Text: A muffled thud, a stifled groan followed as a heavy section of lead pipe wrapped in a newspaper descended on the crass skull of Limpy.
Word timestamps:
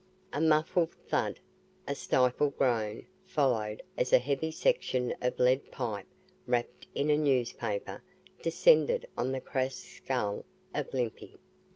A 0.33 0.41
muffled 0.41 0.93
thud, 1.07 1.39
a 1.87 1.93
stifled 1.93 2.57
groan 2.57 3.05
followed 3.27 3.83
as 3.95 4.11
a 4.11 4.17
heavy 4.17 4.49
section 4.49 5.13
of 5.21 5.37
lead 5.37 5.69
pipe 5.71 6.07
wrapped 6.47 6.87
in 6.95 7.11
a 7.11 7.17
newspaper 7.19 8.01
descended 8.41 9.05
on 9.15 9.31
the 9.31 9.41
crass 9.41 9.75
skull 9.75 10.43
of 10.73 10.91
Limpy. 10.91 11.37